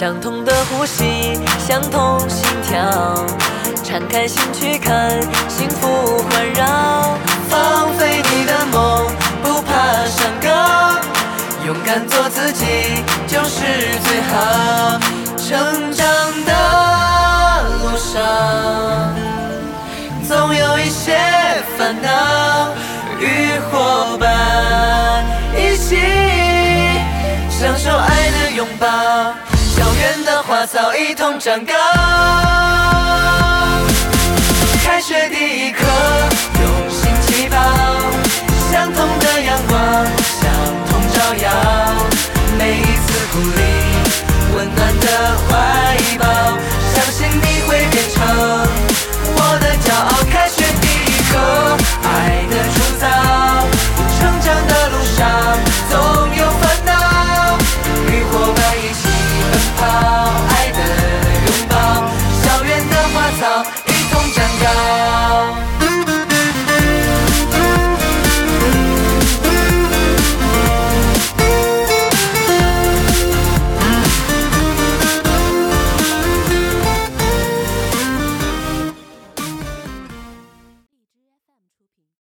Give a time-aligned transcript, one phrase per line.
[0.00, 2.80] 相同的呼吸，相同心跳，
[3.84, 5.10] 敞开心去看，
[5.46, 7.18] 幸福环绕。
[7.50, 9.06] 放飞你的梦，
[9.42, 9.74] 不怕
[10.06, 10.98] 山高，
[11.66, 12.64] 勇敢做自己
[13.26, 13.60] 就是
[14.02, 14.98] 最好。
[15.36, 16.06] 成长
[16.46, 19.14] 的路上，
[20.26, 21.18] 总有一些
[21.76, 22.70] 烦恼，
[23.18, 25.22] 与伙伴
[25.54, 25.98] 一起
[27.50, 28.88] 享受爱的拥抱，
[30.50, 31.72] 花草一同长高。
[34.82, 35.89] 开学第一课。
[63.40, 63.89] so